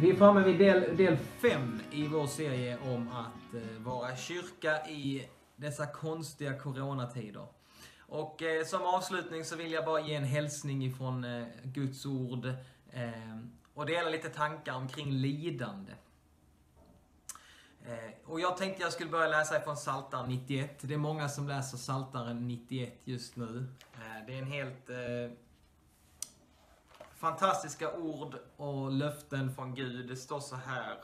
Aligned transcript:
Vi 0.00 0.10
är 0.10 0.14
framme 0.14 0.42
vid 0.42 0.58
del, 0.58 0.96
del 0.96 1.16
fem 1.16 1.80
i 1.90 2.06
vår 2.06 2.26
serie 2.26 2.78
om 2.78 3.08
att 3.08 3.54
eh, 3.54 3.78
vara 3.78 4.16
kyrka 4.16 4.86
i 4.86 5.28
dessa 5.56 5.86
konstiga 5.86 6.58
coronatider. 6.58 7.46
Och 7.98 8.42
eh, 8.42 8.64
som 8.64 8.82
avslutning 8.82 9.44
så 9.44 9.56
vill 9.56 9.72
jag 9.72 9.84
bara 9.84 10.00
ge 10.00 10.14
en 10.14 10.24
hälsning 10.24 10.84
ifrån 10.84 11.24
eh, 11.24 11.46
Guds 11.62 12.06
ord 12.06 12.46
eh, 12.92 13.38
och 13.74 13.86
dela 13.86 14.10
lite 14.10 14.28
tankar 14.28 14.74
omkring 14.74 15.10
lidande. 15.12 15.92
Eh, 17.86 18.10
och 18.24 18.40
jag 18.40 18.56
tänkte 18.56 18.82
jag 18.82 18.92
skulle 18.92 19.10
börja 19.10 19.28
läsa 19.28 19.56
ifrån 19.56 19.76
Psaltaren 19.76 20.28
91. 20.28 20.78
Det 20.80 20.94
är 20.94 20.98
många 20.98 21.28
som 21.28 21.48
läser 21.48 21.76
Psaltaren 21.76 22.48
91 22.48 23.00
just 23.04 23.36
nu. 23.36 23.66
Eh, 23.94 24.26
det 24.26 24.34
är 24.34 24.38
en 24.38 24.52
helt 24.52 24.90
eh, 24.90 24.96
fantastiska 27.18 27.92
ord 27.96 28.34
och 28.56 28.92
löften 28.92 29.54
från 29.54 29.74
Gud. 29.74 30.08
Det 30.08 30.16
står 30.16 30.40
så 30.40 30.56
här. 30.56 30.96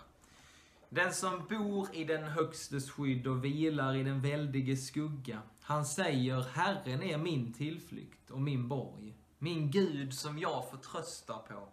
Den 0.89 1.15
som 1.15 1.47
bor 1.49 1.89
i 1.93 2.05
den 2.05 2.25
högstes 2.25 2.91
skydd 2.91 3.27
och 3.27 3.45
vilar 3.45 3.95
i 3.95 4.03
den 4.03 4.21
väldiges 4.21 4.87
skugga. 4.87 5.43
Han 5.61 5.85
säger, 5.87 6.41
Herren 6.41 7.03
är 7.03 7.19
min 7.19 7.53
tillflykt 7.53 8.31
och 8.31 8.41
min 8.41 8.69
borg. 8.69 9.15
Min 9.39 9.71
Gud 9.71 10.15
som 10.15 10.39
jag 10.39 10.71
förtröstar 10.71 11.39
på. 11.39 11.69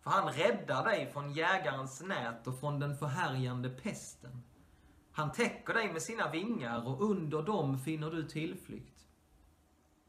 För 0.00 0.10
han 0.10 0.32
räddar 0.32 0.84
dig 0.84 1.12
från 1.12 1.32
jägarens 1.32 2.02
nät 2.02 2.46
och 2.46 2.60
från 2.60 2.80
den 2.80 2.96
förhärjande 2.96 3.68
pesten. 3.68 4.42
Han 5.12 5.32
täcker 5.32 5.74
dig 5.74 5.92
med 5.92 6.02
sina 6.02 6.30
vingar 6.30 6.86
och 6.86 7.10
under 7.10 7.42
dem 7.42 7.78
finner 7.78 8.10
du 8.10 8.28
tillflykt. 8.28 9.06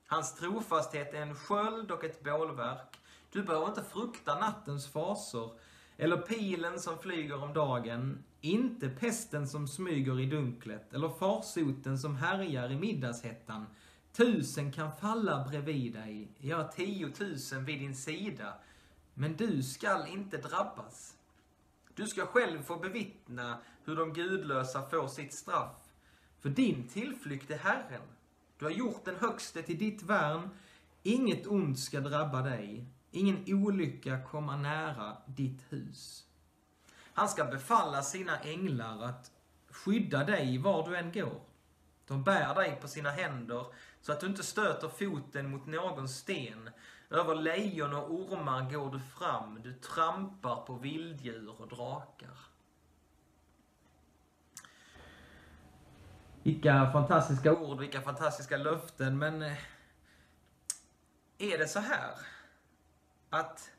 Hans 0.07 0.35
trofasthet 0.35 1.13
är 1.13 1.21
en 1.21 1.35
sköld 1.35 1.91
och 1.91 2.03
ett 2.03 2.23
bålverk. 2.23 3.00
Du 3.31 3.43
behöver 3.43 3.67
inte 3.67 3.83
frukta 3.83 4.39
nattens 4.39 4.87
fasor 4.87 5.51
eller 5.97 6.17
pilen 6.17 6.79
som 6.79 6.97
flyger 6.97 7.43
om 7.43 7.53
dagen, 7.53 8.23
inte 8.41 8.89
pesten 8.89 9.47
som 9.47 9.67
smyger 9.67 10.19
i 10.19 10.25
dunklet 10.25 10.93
eller 10.93 11.09
farsoten 11.09 11.99
som 11.99 12.15
härjar 12.15 12.71
i 12.71 12.75
middagshettan. 12.75 13.65
Tusen 14.13 14.71
kan 14.71 14.91
falla 14.91 15.47
bredvid 15.49 15.93
dig, 15.93 16.31
ja, 16.37 16.67
tiotusen 16.67 17.65
vid 17.65 17.79
din 17.79 17.95
sida, 17.95 18.53
men 19.13 19.35
du 19.35 19.63
skall 19.63 20.07
inte 20.07 20.37
drabbas. 20.37 21.15
Du 21.95 22.07
ska 22.07 22.25
själv 22.25 22.63
få 22.63 22.77
bevittna 22.77 23.57
hur 23.85 23.95
de 23.95 24.13
gudlösa 24.13 24.89
får 24.89 25.07
sitt 25.07 25.33
straff. 25.33 25.77
För 26.39 26.49
din 26.49 26.87
tillflykt 26.87 27.51
är 27.51 27.57
Herren. 27.57 28.01
Du 28.59 28.65
har 28.65 28.71
gjort 28.71 29.05
den 29.05 29.15
högste 29.15 29.61
till 29.61 29.77
ditt 29.77 30.03
värn. 30.03 30.49
Inget 31.03 31.47
ont 31.47 31.79
ska 31.79 31.99
drabba 31.99 32.41
dig. 32.41 32.85
Ingen 33.11 33.43
olycka 33.47 34.23
komma 34.23 34.55
nära 34.55 35.17
ditt 35.25 35.65
hus. 35.69 36.25
Han 37.13 37.29
ska 37.29 37.45
befalla 37.45 38.01
sina 38.01 38.39
änglar 38.39 39.03
att 39.03 39.31
skydda 39.69 40.23
dig 40.23 40.57
var 40.57 40.89
du 40.89 40.97
än 40.97 41.11
går. 41.11 41.41
De 42.07 42.23
bär 42.23 42.55
dig 42.55 42.77
på 42.81 42.87
sina 42.87 43.09
händer 43.09 43.65
så 44.01 44.11
att 44.11 44.19
du 44.19 44.27
inte 44.27 44.43
stöter 44.43 44.87
foten 44.87 45.49
mot 45.49 45.65
någon 45.65 46.09
sten. 46.09 46.69
Över 47.09 47.35
lejon 47.35 47.93
och 47.93 48.13
ormar 48.13 48.71
går 48.71 48.91
du 48.91 48.99
fram, 48.99 49.61
du 49.63 49.73
trampar 49.73 50.55
på 50.65 50.73
vilddjur 50.73 51.61
och 51.61 51.67
drakar. 51.67 52.37
Vilka 56.43 56.91
fantastiska 56.91 57.55
ord, 57.55 57.79
vilka 57.79 58.01
fantastiska 58.01 58.57
löften, 58.57 59.17
men 59.17 59.41
eh, 59.41 59.57
är 61.37 61.57
det 61.57 61.67
så 61.67 61.79
här 61.79 62.11
att 63.31 63.71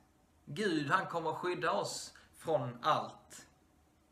Gud, 0.44 0.90
han 0.90 1.06
kommer 1.06 1.32
skydda 1.32 1.72
oss 1.72 2.14
från 2.36 2.78
allt? 2.82 3.46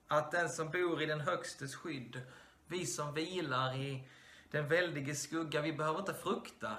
Att 0.09 0.31
den 0.31 0.49
som 0.49 0.71
bor 0.71 1.03
i 1.03 1.07
den 1.07 1.21
högstes 1.21 1.75
skydd, 1.75 2.23
vi 2.67 2.87
som 2.87 3.15
vilar 3.15 3.77
i 3.77 4.09
den 4.51 4.69
väldige 4.69 5.15
skugga, 5.15 5.63
vi 5.63 5.73
behöver 5.73 5.99
inte 5.99 6.15
frukta 6.15 6.77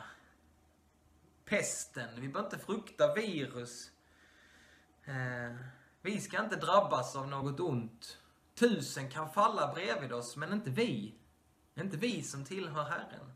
pesten, 1.45 2.21
vi 2.21 2.27
behöver 2.27 2.55
inte 2.55 2.65
frukta 2.65 3.13
virus. 3.13 3.91
Eh, 5.05 5.55
vi 6.01 6.21
ska 6.21 6.43
inte 6.43 6.55
drabbas 6.55 7.15
av 7.15 7.27
något 7.27 7.59
ont. 7.59 8.17
Tusen 8.55 9.09
kan 9.09 9.33
falla 9.33 9.73
bredvid 9.73 10.13
oss, 10.13 10.35
men 10.35 10.53
inte 10.53 10.69
vi. 10.69 11.15
Inte 11.75 11.97
vi 11.97 12.23
som 12.23 12.45
tillhör 12.45 12.83
Herren. 12.83 13.33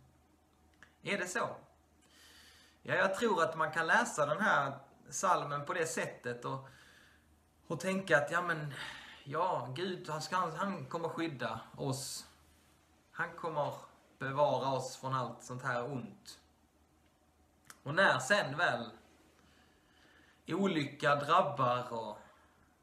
Är 1.03 1.17
det 1.17 1.27
så? 1.27 1.55
Ja, 2.81 2.95
jag 2.95 3.15
tror 3.15 3.43
att 3.43 3.57
man 3.57 3.71
kan 3.71 3.87
läsa 3.87 4.25
den 4.25 4.41
här 4.41 4.79
salmen 5.09 5.65
på 5.65 5.73
det 5.73 5.85
sättet 5.85 6.45
och, 6.45 6.67
och 7.67 7.79
tänka 7.79 8.17
att, 8.17 8.31
ja 8.31 8.41
men, 8.41 8.73
ja, 9.23 9.73
Gud, 9.75 10.09
han, 10.09 10.21
ska, 10.21 10.35
han 10.35 10.85
kommer 10.85 11.09
skydda 11.09 11.59
oss. 11.77 12.27
Han 13.11 13.29
kommer 13.35 13.73
bevara 14.19 14.69
oss 14.69 14.97
från 14.97 15.13
allt 15.13 15.43
sånt 15.43 15.63
här 15.63 15.91
ont. 15.91 16.39
Och 17.83 17.95
när 17.95 18.19
sen 18.19 18.57
väl 18.57 18.89
olycka 20.47 21.15
drabbar 21.15 21.93
och 21.93 22.17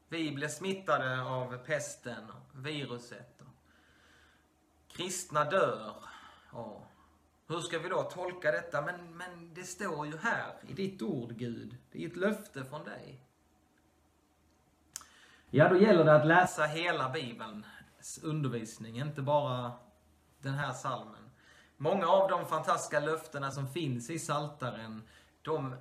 vi 0.09 0.31
blir 0.31 0.47
smittade 0.47 1.21
av 1.21 1.57
pesten 1.57 2.29
och 2.29 2.65
viruset 2.65 3.41
och 3.41 3.47
kristna 4.87 5.43
dör 5.43 5.95
och 6.51 6.85
hur 7.47 7.59
ska 7.59 7.79
vi 7.79 7.89
då 7.89 8.03
tolka 8.03 8.51
detta? 8.51 8.81
Men, 8.81 9.17
men 9.17 9.53
det 9.53 9.63
står 9.63 10.07
ju 10.07 10.17
här 10.17 10.53
i 10.67 10.73
ditt 10.73 11.01
ord, 11.01 11.33
Gud. 11.33 11.77
Det 11.91 12.03
är 12.03 12.07
ett 12.07 12.15
löfte 12.15 12.65
från 12.65 12.83
dig. 12.83 13.19
Ja, 15.49 15.69
då 15.69 15.77
gäller 15.77 16.03
det 16.03 16.15
att 16.15 16.27
läsa 16.27 16.63
hela 16.65 17.09
Bibelns 17.09 18.19
undervisning, 18.23 18.99
inte 18.99 19.21
bara 19.21 19.71
den 20.41 20.53
här 20.53 20.73
salmen. 20.73 21.29
Många 21.77 22.07
av 22.07 22.29
de 22.29 22.45
fantastiska 22.45 22.99
löftena 22.99 23.51
som 23.51 23.67
finns 23.67 24.09
i 24.09 24.19
Saltaren, 24.19 25.03
de 25.41 25.75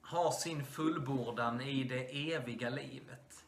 har 0.00 0.30
sin 0.30 0.64
fullbordan 0.64 1.60
i 1.60 1.84
det 1.84 2.32
eviga 2.34 2.70
livet. 2.70 3.44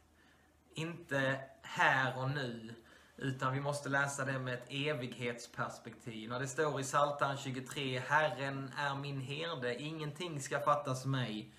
Inte 0.74 1.40
här 1.62 2.18
och 2.18 2.30
nu, 2.30 2.74
utan 3.20 3.52
vi 3.52 3.60
måste 3.60 3.88
läsa 3.88 4.24
det 4.24 4.38
med 4.38 4.54
ett 4.54 4.66
evighetsperspektiv. 4.68 6.30
När 6.30 6.40
det 6.40 6.48
står 6.48 6.80
i 6.80 6.84
Psaltaren 6.84 7.36
23, 7.36 7.98
Herren 7.98 8.70
är 8.76 8.94
min 8.94 9.20
herde, 9.20 9.82
ingenting 9.82 10.40
ska 10.40 10.60
fattas 10.60 11.06
mig. 11.06 11.54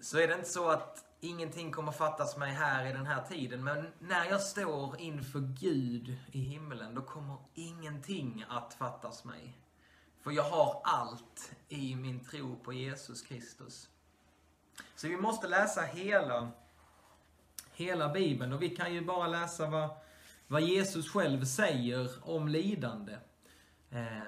Så 0.00 0.18
är 0.18 0.28
det 0.28 0.34
inte 0.34 0.48
så 0.48 0.68
att 0.68 1.04
ingenting 1.20 1.72
kommer 1.72 1.92
fattas 1.92 2.36
mig 2.36 2.52
här 2.52 2.86
i 2.86 2.92
den 2.92 3.06
här 3.06 3.22
tiden. 3.22 3.64
Men 3.64 3.92
när 3.98 4.24
jag 4.24 4.40
står 4.40 5.00
inför 5.00 5.40
Gud 5.40 6.18
i 6.32 6.40
himlen, 6.40 6.94
då 6.94 7.02
kommer 7.02 7.36
ingenting 7.54 8.44
att 8.48 8.74
fattas 8.74 9.24
mig. 9.24 9.58
För 10.22 10.30
jag 10.30 10.42
har 10.42 10.80
allt 10.84 11.52
i 11.68 11.96
min 11.96 12.24
tro 12.24 12.56
på 12.56 12.72
Jesus 12.72 13.22
Kristus. 13.22 13.88
Så 14.94 15.08
vi 15.08 15.16
måste 15.16 15.48
läsa 15.48 15.80
hela, 15.80 16.50
hela 17.72 18.08
Bibeln 18.08 18.52
och 18.52 18.62
vi 18.62 18.76
kan 18.76 18.94
ju 18.94 19.00
bara 19.00 19.26
läsa 19.26 19.66
vad, 19.66 19.90
vad 20.50 20.62
Jesus 20.62 21.10
själv 21.10 21.44
säger 21.44 22.10
om 22.22 22.48
lidande. 22.48 23.12
Eh, 23.90 24.22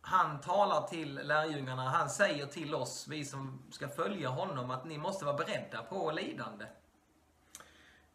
han 0.00 0.40
talar 0.40 0.88
till 0.88 1.14
lärjungarna, 1.14 1.88
han 1.88 2.10
säger 2.10 2.46
till 2.46 2.74
oss, 2.74 3.06
vi 3.08 3.24
som 3.24 3.62
ska 3.70 3.88
följa 3.88 4.28
honom, 4.28 4.70
att 4.70 4.84
ni 4.84 4.98
måste 4.98 5.24
vara 5.24 5.36
beredda 5.36 5.82
på 5.82 6.10
lidande. 6.10 6.64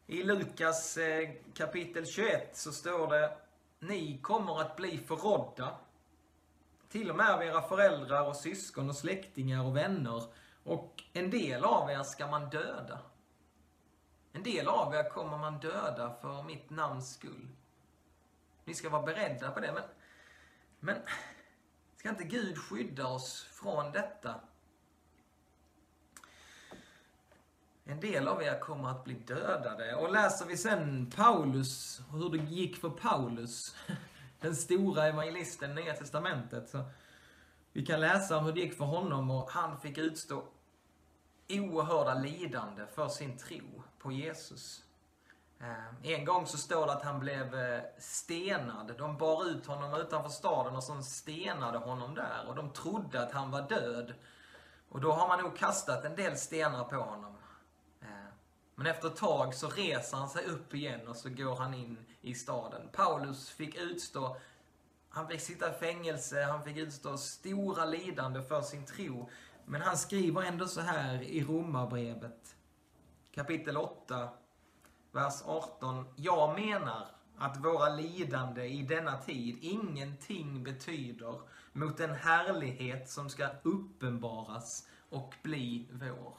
I 0.06 0.22
Lukas 0.22 0.96
eh, 0.96 1.30
kapitel 1.54 2.06
21 2.06 2.56
så 2.56 2.72
står 2.72 3.08
det, 3.08 3.36
ni 3.78 4.18
kommer 4.18 4.60
att 4.60 4.76
bli 4.76 4.98
förrådda. 4.98 5.74
Till 6.88 7.10
och 7.10 7.16
med 7.16 7.30
av 7.30 7.42
era 7.42 7.62
föräldrar 7.62 8.28
och 8.28 8.36
syskon 8.36 8.88
och 8.88 8.96
släktingar 8.96 9.64
och 9.64 9.76
vänner. 9.76 10.22
Och 10.64 11.02
en 11.12 11.30
del 11.30 11.64
av 11.64 11.90
er 11.90 12.02
ska 12.02 12.26
man 12.26 12.50
döda. 12.50 12.98
En 14.44 14.52
del 14.52 14.68
av 14.68 14.94
er 14.94 15.08
kommer 15.08 15.38
man 15.38 15.58
döda 15.58 16.14
för 16.20 16.42
mitt 16.42 16.70
namns 16.70 17.14
skull. 17.14 17.48
Ni 18.64 18.74
ska 18.74 18.88
vara 18.88 19.02
beredda 19.02 19.50
på 19.50 19.60
det, 19.60 19.72
men, 19.72 19.82
men 20.80 20.96
Ska 21.96 22.08
inte 22.08 22.24
Gud 22.24 22.58
skydda 22.58 23.06
oss 23.06 23.42
från 23.42 23.92
detta? 23.92 24.34
En 27.84 28.00
del 28.00 28.28
av 28.28 28.42
er 28.42 28.60
kommer 28.60 28.88
att 28.88 29.04
bli 29.04 29.14
dödade. 29.14 29.94
Och 29.94 30.12
läser 30.12 30.46
vi 30.46 30.56
sen 30.56 31.10
Paulus, 31.16 32.00
hur 32.12 32.30
det 32.30 32.44
gick 32.44 32.76
för 32.76 32.90
Paulus, 32.90 33.76
den 34.40 34.56
stora 34.56 35.06
evangelisten 35.06 35.70
i 35.70 35.82
Nya 35.82 35.94
Testamentet, 35.94 36.68
så 36.68 36.84
vi 37.72 37.86
kan 37.86 38.00
läsa 38.00 38.38
om 38.38 38.44
hur 38.44 38.52
det 38.52 38.60
gick 38.60 38.78
för 38.78 38.84
honom 38.84 39.30
och 39.30 39.50
han 39.50 39.80
fick 39.80 39.98
utstå 39.98 40.44
oerhörda 41.48 42.14
lidande 42.14 42.86
för 42.86 43.08
sin 43.08 43.38
tro 43.38 43.82
på 44.04 44.12
Jesus. 44.12 44.82
Eh, 45.60 46.12
en 46.12 46.24
gång 46.24 46.46
så 46.46 46.58
står 46.58 46.86
det 46.86 46.92
att 46.92 47.02
han 47.02 47.20
blev 47.20 47.54
eh, 47.54 47.82
stenad. 47.98 48.94
De 48.98 49.16
bar 49.16 49.46
ut 49.48 49.66
honom 49.66 50.00
utanför 50.00 50.30
staden 50.30 50.76
och 50.76 50.84
så 50.84 51.02
stenade 51.02 51.78
honom 51.78 52.14
där. 52.14 52.44
Och 52.48 52.54
de 52.54 52.70
trodde 52.70 53.22
att 53.22 53.32
han 53.32 53.50
var 53.50 53.68
död. 53.68 54.14
Och 54.88 55.00
då 55.00 55.12
har 55.12 55.28
man 55.28 55.40
nog 55.40 55.56
kastat 55.56 56.04
en 56.04 56.16
del 56.16 56.36
stenar 56.36 56.84
på 56.84 56.96
honom. 56.96 57.36
Eh, 58.00 58.08
men 58.74 58.86
efter 58.86 59.08
ett 59.08 59.16
tag 59.16 59.54
så 59.54 59.68
reser 59.68 60.16
han 60.16 60.28
sig 60.28 60.44
upp 60.44 60.74
igen 60.74 61.08
och 61.08 61.16
så 61.16 61.28
går 61.28 61.56
han 61.56 61.74
in 61.74 61.98
i 62.20 62.34
staden. 62.34 62.88
Paulus 62.92 63.50
fick 63.50 63.76
utstå, 63.76 64.36
han 65.08 65.28
fick 65.28 65.40
sitta 65.40 65.70
i 65.70 65.78
fängelse, 65.78 66.42
han 66.42 66.64
fick 66.64 66.76
utstå 66.76 67.16
stora 67.16 67.84
lidande 67.84 68.42
för 68.42 68.62
sin 68.62 68.86
tro. 68.86 69.30
Men 69.64 69.82
han 69.82 69.98
skriver 69.98 70.42
ändå 70.42 70.66
så 70.66 70.80
här 70.80 71.22
i 71.22 71.44
Romarbrevet, 71.44 72.56
kapitel 73.34 73.76
8, 73.76 74.28
vers 75.12 75.42
18. 75.44 76.06
Jag 76.16 76.60
menar 76.60 77.06
att 77.36 77.64
våra 77.64 77.88
lidande 77.88 78.64
i 78.64 78.82
denna 78.82 79.18
tid 79.18 79.58
ingenting 79.60 80.64
betyder 80.64 81.40
mot 81.72 81.96
den 81.96 82.14
härlighet 82.14 83.10
som 83.10 83.30
ska 83.30 83.48
uppenbaras 83.62 84.88
och 85.08 85.34
bli 85.42 85.88
vår. 85.92 86.34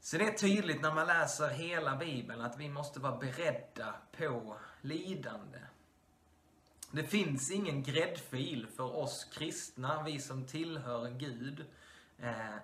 Så 0.00 0.18
det 0.18 0.24
är 0.24 0.32
tydligt 0.32 0.82
när 0.82 0.94
man 0.94 1.06
läser 1.06 1.48
hela 1.48 1.96
Bibeln 1.96 2.40
att 2.40 2.58
vi 2.58 2.68
måste 2.68 3.00
vara 3.00 3.16
beredda 3.16 3.94
på 4.18 4.56
lidande. 4.80 5.58
Det 6.90 7.04
finns 7.04 7.50
ingen 7.50 7.82
gräddfil 7.82 8.66
för 8.76 8.96
oss 8.96 9.24
kristna, 9.24 10.02
vi 10.02 10.20
som 10.20 10.46
tillhör 10.46 11.10
Gud. 11.10 11.64
Eh, 12.18 12.56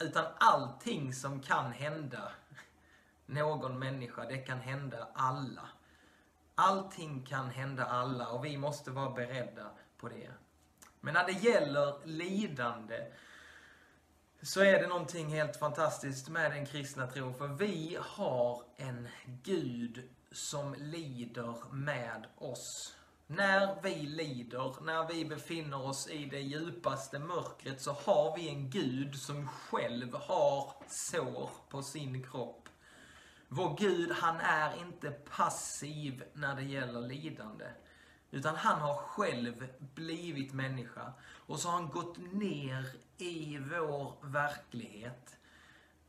utan 0.00 0.24
allting 0.38 1.14
som 1.14 1.40
kan 1.40 1.72
hända 1.72 2.32
någon 3.26 3.78
människa, 3.78 4.24
det 4.24 4.38
kan 4.38 4.60
hända 4.60 5.08
alla. 5.14 5.68
Allting 6.54 7.26
kan 7.26 7.50
hända 7.50 7.84
alla 7.84 8.28
och 8.28 8.44
vi 8.44 8.56
måste 8.56 8.90
vara 8.90 9.10
beredda 9.10 9.70
på 9.96 10.08
det. 10.08 10.30
Men 11.00 11.14
när 11.14 11.26
det 11.26 11.32
gäller 11.32 12.06
lidande 12.06 13.12
så 14.42 14.60
är 14.60 14.82
det 14.82 14.86
någonting 14.86 15.28
helt 15.28 15.56
fantastiskt 15.56 16.28
med 16.28 16.52
den 16.52 16.66
kristna 16.66 17.06
tron. 17.06 17.34
För 17.34 17.46
vi 17.46 17.98
har 18.00 18.64
en 18.76 19.08
Gud 19.24 20.10
som 20.32 20.74
lider 20.74 21.72
med 21.72 22.26
oss. 22.38 22.96
När 23.32 23.82
vi 23.82 23.94
lider, 23.94 24.74
när 24.82 25.08
vi 25.08 25.24
befinner 25.24 25.86
oss 25.86 26.08
i 26.08 26.24
det 26.24 26.40
djupaste 26.40 27.18
mörkret 27.18 27.80
så 27.80 27.92
har 27.92 28.36
vi 28.36 28.48
en 28.48 28.70
Gud 28.70 29.16
som 29.16 29.48
själv 29.48 30.14
har 30.14 30.72
sår 30.88 31.50
på 31.68 31.82
sin 31.82 32.22
kropp. 32.22 32.68
Vår 33.48 33.76
Gud, 33.78 34.12
han 34.12 34.36
är 34.36 34.80
inte 34.80 35.10
passiv 35.10 36.24
när 36.32 36.56
det 36.56 36.62
gäller 36.62 37.00
lidande. 37.00 37.64
Utan 38.30 38.56
han 38.56 38.80
har 38.80 38.94
själv 38.94 39.68
blivit 39.94 40.52
människa. 40.52 41.12
Och 41.46 41.60
så 41.60 41.68
har 41.68 41.74
han 41.74 41.90
gått 41.90 42.18
ner 42.32 42.92
i 43.18 43.58
vår 43.58 44.14
verklighet. 44.22 45.36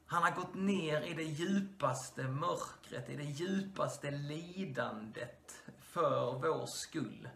Han 0.06 0.24
har 0.24 0.32
gått 0.32 0.56
ner 0.56 1.02
i 1.02 1.14
det 1.14 1.24
djupaste 1.24 2.24
mörkret, 2.24 3.10
i 3.10 3.16
det 3.16 3.24
djupaste 3.24 4.12
lidandet 4.12 5.64
för 5.92 6.40
vår 6.40 6.66
skull. 6.66 7.30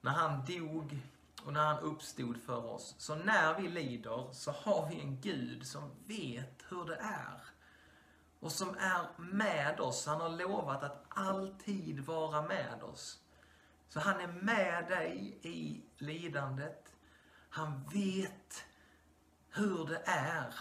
När 0.00 0.10
han 0.10 0.44
dog 0.44 0.98
och 1.44 1.52
när 1.52 1.64
han 1.64 1.78
uppstod 1.78 2.42
för 2.42 2.66
oss. 2.66 2.94
Så 2.98 3.14
när 3.14 3.60
vi 3.60 3.68
lider 3.68 4.32
så 4.32 4.50
har 4.50 4.88
vi 4.88 5.00
en 5.00 5.20
Gud 5.20 5.66
som 5.66 5.90
vet 6.06 6.64
hur 6.68 6.84
det 6.84 6.96
är. 6.96 7.40
Och 8.40 8.52
som 8.52 8.68
är 8.68 9.22
med 9.22 9.80
oss. 9.80 10.06
Han 10.06 10.20
har 10.20 10.28
lovat 10.28 10.82
att 10.82 11.04
alltid 11.08 12.00
vara 12.00 12.42
med 12.42 12.82
oss. 12.82 13.18
Så 13.88 14.00
han 14.00 14.20
är 14.20 14.26
med 14.26 14.88
dig 14.88 15.38
i 15.42 15.82
lidandet. 15.98 16.92
Han 17.50 17.84
vet 17.92 18.64
hur 19.50 19.86
det 19.86 20.02
är 20.06 20.54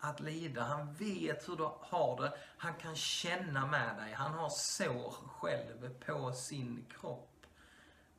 att 0.00 0.20
lida. 0.20 0.62
Han 0.62 0.92
vet 0.92 1.48
hur 1.48 1.56
du 1.56 1.70
har 1.80 2.22
det. 2.22 2.32
Han 2.56 2.74
kan 2.74 2.96
känna 2.96 3.66
med 3.66 3.96
dig. 3.96 4.12
Han 4.12 4.32
har 4.32 4.48
sår 4.48 5.10
själv 5.10 6.00
på 6.06 6.32
sin 6.32 6.86
kropp. 7.00 7.46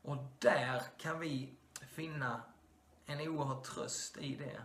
Och 0.01 0.17
där 0.39 0.81
kan 0.97 1.19
vi 1.19 1.55
finna 1.87 2.41
en 3.05 3.27
oerhörd 3.27 3.63
tröst 3.63 4.17
i 4.17 4.35
det. 4.35 4.61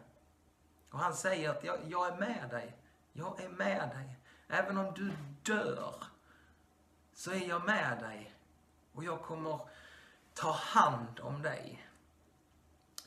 Och 0.91 0.99
han 0.99 1.15
säger 1.15 1.51
att 1.51 1.65
jag, 1.65 1.79
jag 1.89 2.09
är 2.09 2.17
med 2.17 2.51
dig. 2.51 2.77
Jag 3.13 3.41
är 3.41 3.49
med 3.49 3.89
dig. 3.89 4.17
Även 4.49 4.79
om 4.79 4.95
du 4.95 5.13
dör 5.43 5.95
så 7.13 7.31
är 7.31 7.49
jag 7.49 7.65
med 7.65 7.99
dig. 7.99 8.35
Och 8.93 9.05
jag 9.05 9.23
kommer 9.23 9.61
ta 10.35 10.53
hand 10.53 11.21
om 11.21 11.43
dig. 11.43 11.86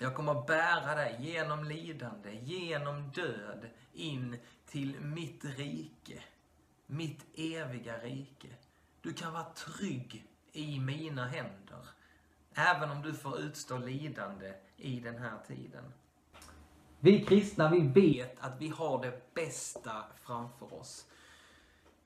Jag 0.01 0.15
kommer 0.15 0.43
bära 0.47 0.95
dig 0.95 1.17
genom 1.19 1.63
lidande, 1.63 2.39
genom 2.43 3.09
död, 3.09 3.69
in 3.93 4.37
till 4.65 4.99
mitt 4.99 5.45
rike. 5.45 6.23
Mitt 6.85 7.25
eviga 7.39 7.97
rike. 7.97 8.47
Du 9.01 9.13
kan 9.13 9.33
vara 9.33 9.43
trygg 9.43 10.25
i 10.51 10.79
mina 10.79 11.25
händer. 11.25 11.87
Även 12.53 12.91
om 12.91 13.01
du 13.01 13.13
får 13.13 13.39
utstå 13.39 13.77
lidande 13.77 14.53
i 14.77 14.99
den 14.99 15.17
här 15.17 15.37
tiden. 15.47 15.93
Vi 16.99 17.25
kristna, 17.25 17.69
vi 17.69 17.79
vet 17.79 18.39
att 18.39 18.61
vi 18.61 18.67
har 18.69 19.01
det 19.01 19.33
bästa 19.33 20.05
framför 20.15 20.73
oss. 20.73 21.05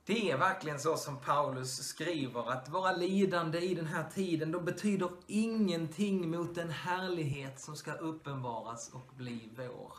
Det 0.05 0.31
är 0.31 0.37
verkligen 0.37 0.79
så 0.79 0.97
som 0.97 1.17
Paulus 1.17 1.87
skriver, 1.87 2.51
att 2.51 2.69
våra 2.69 2.91
lidande 2.91 3.59
i 3.59 3.75
den 3.75 3.87
här 3.87 4.09
tiden, 4.09 4.51
de 4.51 4.65
betyder 4.65 5.09
ingenting 5.27 6.31
mot 6.31 6.55
den 6.55 6.69
härlighet 6.69 7.59
som 7.61 7.75
ska 7.75 7.93
uppenbaras 7.93 8.89
och 8.93 9.15
bli 9.15 9.49
vår. 9.57 9.93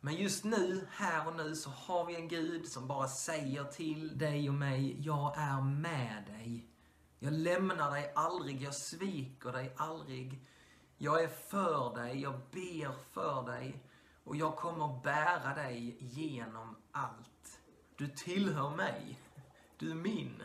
Men 0.00 0.14
just 0.14 0.44
nu, 0.44 0.86
här 0.90 1.26
och 1.26 1.36
nu, 1.36 1.56
så 1.56 1.70
har 1.70 2.04
vi 2.04 2.16
en 2.16 2.28
Gud 2.28 2.68
som 2.68 2.88
bara 2.88 3.08
säger 3.08 3.64
till 3.64 4.18
dig 4.18 4.48
och 4.48 4.54
mig, 4.54 4.96
jag 5.00 5.38
är 5.38 5.62
med 5.62 6.24
dig. 6.26 6.66
Jag 7.18 7.32
lämnar 7.32 7.90
dig 7.90 8.12
aldrig, 8.14 8.62
jag 8.62 8.74
sviker 8.74 9.52
dig 9.52 9.74
aldrig. 9.76 10.46
Jag 10.98 11.22
är 11.22 11.28
för 11.28 11.94
dig, 11.94 12.20
jag 12.20 12.34
ber 12.50 12.92
för 13.12 13.42
dig 13.42 13.84
och 14.24 14.36
jag 14.36 14.56
kommer 14.56 15.00
bära 15.02 15.54
dig 15.54 15.96
genom 16.00 16.76
allt. 16.92 17.59
Du 18.00 18.08
tillhör 18.08 18.70
mig. 18.76 19.18
Du 19.78 19.90
är 19.90 19.94
min. 19.94 20.42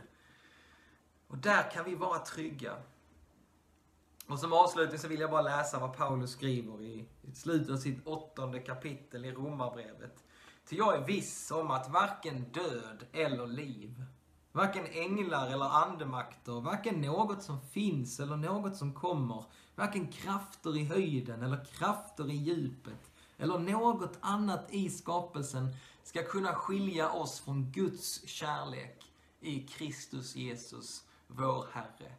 Och 1.28 1.38
där 1.38 1.72
kan 1.72 1.86
vi 1.86 1.96
vara 1.96 2.20
trygga. 2.20 2.78
Och 4.28 4.40
som 4.40 4.54
avslutning 4.54 5.00
så 5.00 5.08
vill 5.08 5.20
jag 5.20 5.32
bara 5.32 5.42
läsa 5.42 5.80
vad 5.80 5.98
Paulus 5.98 6.32
skriver 6.32 6.82
i 6.82 7.06
slutet 7.34 7.70
av 7.70 7.78
sitt 7.78 8.08
åttonde 8.08 8.60
kapitel 8.60 9.26
i 9.26 9.32
Romarbrevet. 9.32 10.24
Till 10.66 10.78
jag 10.78 10.96
är 10.96 11.06
viss 11.06 11.52
om 11.52 11.72
att 11.72 11.90
varken 11.90 12.44
död 12.44 13.06
eller 13.12 13.48
liv, 13.48 14.04
varken 14.52 14.86
änglar 14.86 15.48
eller 15.48 15.66
andemakter, 15.66 16.62
varken 16.62 17.02
något 17.02 17.44
som 17.44 17.62
finns 17.62 18.20
eller 18.20 18.38
något 18.38 18.78
som 18.78 18.94
kommer, 18.94 19.46
varken 19.76 20.12
krafter 20.12 20.78
i 20.78 20.86
höjden 20.86 21.44
eller 21.44 21.66
krafter 21.66 22.32
i 22.32 22.36
djupet, 22.36 23.12
eller 23.38 23.60
något 23.60 24.18
annat 24.22 24.68
i 24.70 24.90
skapelsen 24.90 25.76
ska 26.04 26.24
kunna 26.24 26.54
skilja 26.54 27.12
oss 27.12 27.40
från 27.40 27.72
Guds 27.72 28.28
kärlek 28.28 29.12
i 29.40 29.68
Kristus 29.68 30.36
Jesus, 30.36 31.04
vår 31.28 31.66
Herre. 31.72 32.12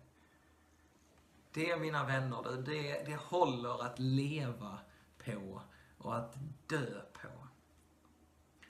Det, 1.53 1.77
mina 1.77 2.05
vänner, 2.05 2.63
det, 2.67 3.07
det 3.07 3.17
håller 3.17 3.85
att 3.85 3.99
leva 3.99 4.79
på 5.25 5.61
och 5.99 6.17
att 6.17 6.37
dö 6.67 7.01
på. 7.13 7.29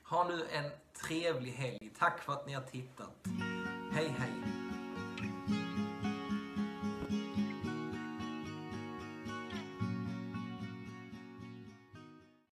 Ha 0.03 0.27
nu 0.27 0.47
en 0.51 0.71
trevlig 1.07 1.51
helg. 1.51 1.91
Tack 1.97 2.19
för 2.19 2.33
att 2.33 2.47
ni 2.47 2.53
har 2.53 2.61
tittat. 2.61 3.27
Hej, 3.91 4.15
hej. 4.17 4.46